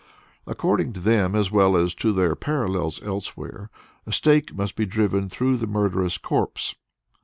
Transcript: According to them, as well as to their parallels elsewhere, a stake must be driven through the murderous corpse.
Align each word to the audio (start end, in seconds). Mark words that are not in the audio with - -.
According 0.47 0.93
to 0.93 0.99
them, 0.99 1.35
as 1.35 1.51
well 1.51 1.77
as 1.77 1.93
to 1.93 2.11
their 2.11 2.35
parallels 2.35 2.99
elsewhere, 3.03 3.69
a 4.07 4.11
stake 4.11 4.51
must 4.51 4.75
be 4.75 4.87
driven 4.87 5.29
through 5.29 5.57
the 5.57 5.67
murderous 5.67 6.17
corpse. 6.17 6.73